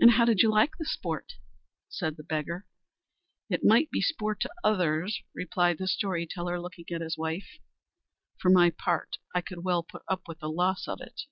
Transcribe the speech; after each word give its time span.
"And 0.00 0.10
how 0.10 0.24
did 0.24 0.40
you 0.42 0.50
like 0.50 0.72
the 0.76 0.84
sport?" 0.84 1.34
said 1.88 2.16
the 2.16 2.24
beggar. 2.24 2.66
"It 3.48 3.62
might 3.62 3.92
be 3.92 4.00
sport 4.00 4.40
to 4.40 4.50
others," 4.64 5.22
replied 5.36 5.78
the 5.78 5.86
story 5.86 6.26
teller, 6.26 6.60
looking 6.60 6.86
at 6.90 7.00
his 7.00 7.16
wife, 7.16 7.58
"for 8.40 8.50
my 8.50 8.70
part 8.70 9.18
I 9.36 9.42
could 9.42 9.62
well 9.62 9.84
put 9.84 10.02
up 10.08 10.22
with 10.26 10.40
the 10.40 10.50
loss 10.50 10.88
of 10.88 11.00
it." 11.00 11.26